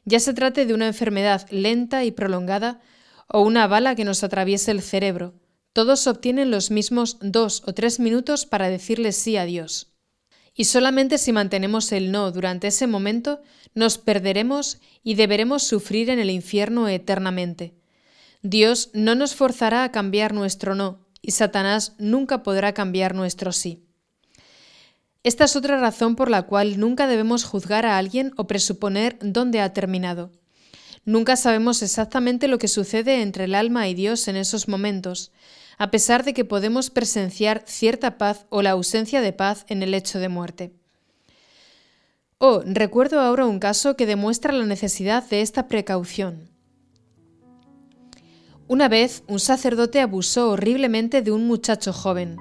Ya 0.03 0.19
se 0.19 0.33
trate 0.33 0.65
de 0.65 0.73
una 0.73 0.87
enfermedad 0.87 1.47
lenta 1.51 2.05
y 2.05 2.09
prolongada 2.09 2.81
o 3.27 3.41
una 3.41 3.67
bala 3.67 3.93
que 3.93 4.03
nos 4.03 4.23
atraviese 4.23 4.71
el 4.71 4.81
cerebro. 4.81 5.35
Todos 5.73 6.07
obtienen 6.07 6.51
los 6.51 6.71
mismos 6.71 7.17
dos 7.21 7.63
o 7.65 7.73
tres 7.73 7.99
minutos 7.99 8.45
para 8.45 8.69
decirle 8.69 9.11
sí 9.11 9.37
a 9.37 9.45
Dios. 9.45 9.93
Y 10.55 10.65
solamente 10.65 11.17
si 11.17 11.31
mantenemos 11.31 11.91
el 11.91 12.11
no 12.11 12.31
durante 12.31 12.67
ese 12.67 12.87
momento, 12.87 13.41
nos 13.75 13.97
perderemos 13.97 14.79
y 15.03 15.13
deberemos 15.13 15.63
sufrir 15.63 16.09
en 16.09 16.19
el 16.19 16.29
infierno 16.29 16.87
eternamente. 16.87 17.75
Dios 18.41 18.89
no 18.93 19.15
nos 19.15 19.35
forzará 19.35 19.83
a 19.83 19.91
cambiar 19.91 20.33
nuestro 20.33 20.75
no, 20.75 21.05
y 21.21 21.31
Satanás 21.31 21.93
nunca 21.97 22.43
podrá 22.43 22.73
cambiar 22.73 23.13
nuestro 23.13 23.51
sí. 23.51 23.85
Esta 25.23 25.43
es 25.43 25.55
otra 25.55 25.77
razón 25.77 26.15
por 26.15 26.29
la 26.29 26.43
cual 26.43 26.79
nunca 26.79 27.05
debemos 27.07 27.43
juzgar 27.43 27.85
a 27.85 27.97
alguien 27.97 28.33
o 28.37 28.47
presuponer 28.47 29.17
dónde 29.21 29.59
ha 29.59 29.73
terminado. 29.73 30.31
Nunca 31.05 31.35
sabemos 31.35 31.81
exactamente 31.81 32.47
lo 32.47 32.57
que 32.57 32.67
sucede 32.67 33.21
entre 33.21 33.45
el 33.45 33.55
alma 33.55 33.87
y 33.87 33.93
Dios 33.93 34.27
en 34.27 34.35
esos 34.35 34.67
momentos, 34.67 35.31
a 35.77 35.91
pesar 35.91 36.23
de 36.23 36.33
que 36.33 36.45
podemos 36.45 36.89
presenciar 36.89 37.63
cierta 37.65 38.17
paz 38.17 38.45
o 38.49 38.61
la 38.61 38.71
ausencia 38.71 39.21
de 39.21 39.33
paz 39.33 39.65
en 39.69 39.81
el 39.81 39.93
hecho 39.93 40.19
de 40.19 40.29
muerte. 40.29 40.73
Oh, 42.37 42.61
recuerdo 42.65 43.19
ahora 43.19 43.45
un 43.45 43.59
caso 43.59 43.95
que 43.97 44.05
demuestra 44.05 44.53
la 44.53 44.65
necesidad 44.65 45.27
de 45.29 45.41
esta 45.41 45.67
precaución. 45.67 46.49
Una 48.67 48.87
vez 48.87 49.23
un 49.27 49.39
sacerdote 49.39 49.99
abusó 49.99 50.51
horriblemente 50.51 51.21
de 51.21 51.31
un 51.31 51.47
muchacho 51.47 51.91
joven. 51.91 52.37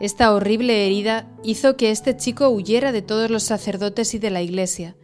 Esta 0.00 0.32
horrible 0.32 0.86
herida 0.86 1.28
hizo 1.44 1.76
que 1.76 1.90
este 1.90 2.16
chico 2.16 2.48
huyera 2.48 2.92
de 2.92 3.02
todos 3.02 3.30
los 3.30 3.42
sacerdotes 3.42 4.14
y 4.14 4.18
de 4.18 4.30
la 4.30 4.40
iglesia. 4.40 4.96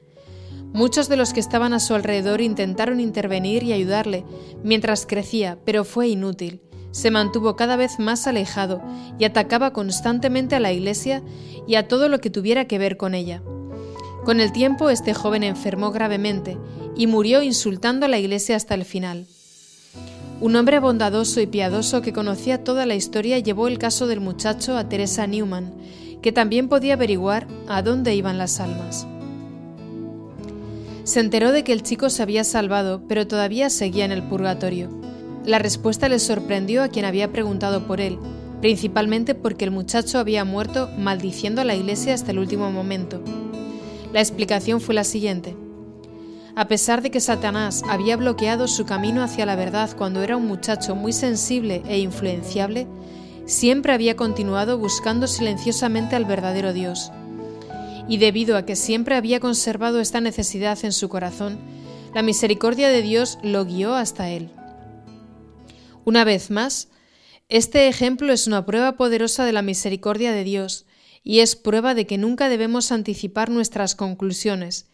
Muchos 0.76 1.08
de 1.08 1.16
los 1.16 1.32
que 1.32 1.40
estaban 1.40 1.72
a 1.72 1.80
su 1.80 1.94
alrededor 1.94 2.40
intentaron 2.40 3.00
intervenir 3.00 3.64
y 3.64 3.72
ayudarle 3.72 4.24
mientras 4.62 5.06
crecía, 5.06 5.58
pero 5.64 5.82
fue 5.84 6.06
inútil 6.06 6.60
se 6.96 7.10
mantuvo 7.10 7.56
cada 7.56 7.76
vez 7.76 7.98
más 7.98 8.26
alejado 8.26 8.80
y 9.18 9.26
atacaba 9.26 9.74
constantemente 9.74 10.56
a 10.56 10.60
la 10.60 10.72
iglesia 10.72 11.22
y 11.68 11.74
a 11.74 11.88
todo 11.88 12.08
lo 12.08 12.20
que 12.20 12.30
tuviera 12.30 12.64
que 12.64 12.78
ver 12.78 12.96
con 12.96 13.14
ella. 13.14 13.42
Con 14.24 14.40
el 14.40 14.50
tiempo 14.50 14.88
este 14.88 15.12
joven 15.12 15.42
enfermó 15.42 15.92
gravemente 15.92 16.56
y 16.96 17.06
murió 17.06 17.42
insultando 17.42 18.06
a 18.06 18.08
la 18.08 18.18
iglesia 18.18 18.56
hasta 18.56 18.74
el 18.74 18.86
final. 18.86 19.26
Un 20.40 20.56
hombre 20.56 20.78
bondadoso 20.78 21.38
y 21.42 21.46
piadoso 21.46 22.00
que 22.00 22.14
conocía 22.14 22.64
toda 22.64 22.86
la 22.86 22.94
historia 22.94 23.38
llevó 23.40 23.68
el 23.68 23.76
caso 23.76 24.06
del 24.06 24.20
muchacho 24.20 24.74
a 24.78 24.88
Teresa 24.88 25.26
Newman, 25.26 25.74
que 26.22 26.32
también 26.32 26.70
podía 26.70 26.94
averiguar 26.94 27.46
a 27.68 27.82
dónde 27.82 28.14
iban 28.14 28.38
las 28.38 28.58
almas. 28.58 29.06
Se 31.06 31.20
enteró 31.20 31.52
de 31.52 31.62
que 31.62 31.72
el 31.72 31.84
chico 31.84 32.10
se 32.10 32.20
había 32.24 32.42
salvado, 32.42 33.00
pero 33.06 33.28
todavía 33.28 33.70
seguía 33.70 34.04
en 34.04 34.10
el 34.10 34.24
purgatorio. 34.24 34.90
La 35.44 35.60
respuesta 35.60 36.08
le 36.08 36.18
sorprendió 36.18 36.82
a 36.82 36.88
quien 36.88 37.04
había 37.04 37.30
preguntado 37.30 37.86
por 37.86 38.00
él, 38.00 38.18
principalmente 38.60 39.36
porque 39.36 39.64
el 39.64 39.70
muchacho 39.70 40.18
había 40.18 40.44
muerto 40.44 40.90
maldiciendo 40.98 41.60
a 41.60 41.64
la 41.64 41.76
iglesia 41.76 42.12
hasta 42.12 42.32
el 42.32 42.40
último 42.40 42.72
momento. 42.72 43.22
La 44.12 44.18
explicación 44.18 44.80
fue 44.80 44.96
la 44.96 45.04
siguiente. 45.04 45.56
A 46.56 46.66
pesar 46.66 47.02
de 47.02 47.12
que 47.12 47.20
Satanás 47.20 47.84
había 47.88 48.16
bloqueado 48.16 48.66
su 48.66 48.84
camino 48.84 49.22
hacia 49.22 49.46
la 49.46 49.54
verdad 49.54 49.96
cuando 49.96 50.24
era 50.24 50.36
un 50.36 50.48
muchacho 50.48 50.96
muy 50.96 51.12
sensible 51.12 51.84
e 51.86 52.00
influenciable, 52.00 52.88
siempre 53.44 53.92
había 53.92 54.16
continuado 54.16 54.76
buscando 54.76 55.28
silenciosamente 55.28 56.16
al 56.16 56.24
verdadero 56.24 56.72
Dios. 56.72 57.12
Y 58.08 58.18
debido 58.18 58.56
a 58.56 58.64
que 58.64 58.76
siempre 58.76 59.16
había 59.16 59.40
conservado 59.40 60.00
esta 60.00 60.20
necesidad 60.20 60.78
en 60.84 60.92
su 60.92 61.08
corazón, 61.08 61.58
la 62.14 62.22
misericordia 62.22 62.88
de 62.88 63.02
Dios 63.02 63.38
lo 63.42 63.64
guió 63.64 63.94
hasta 63.94 64.30
él. 64.30 64.50
Una 66.04 66.24
vez 66.24 66.50
más, 66.50 66.88
este 67.48 67.88
ejemplo 67.88 68.32
es 68.32 68.46
una 68.46 68.64
prueba 68.64 68.96
poderosa 68.96 69.44
de 69.44 69.52
la 69.52 69.62
misericordia 69.62 70.32
de 70.32 70.44
Dios 70.44 70.86
y 71.22 71.40
es 71.40 71.56
prueba 71.56 71.94
de 71.94 72.06
que 72.06 72.18
nunca 72.18 72.48
debemos 72.48 72.92
anticipar 72.92 73.50
nuestras 73.50 73.94
conclusiones, 73.94 74.86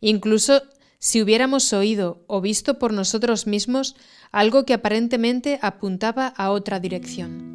incluso 0.00 0.62
si 0.98 1.22
hubiéramos 1.22 1.72
oído 1.72 2.24
o 2.26 2.40
visto 2.40 2.78
por 2.78 2.92
nosotros 2.92 3.46
mismos 3.46 3.96
algo 4.30 4.64
que 4.64 4.74
aparentemente 4.74 5.58
apuntaba 5.62 6.26
a 6.26 6.50
otra 6.50 6.80
dirección. 6.80 7.54